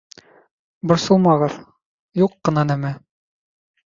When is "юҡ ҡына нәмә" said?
2.21-2.95